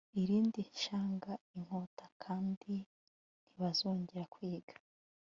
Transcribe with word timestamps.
irindi 0.21 0.61
shyanga 0.81 1.31
inkota 1.57 2.05
kandi 2.23 2.73
ntibazongera 3.51 4.23
kwiga 4.33 4.73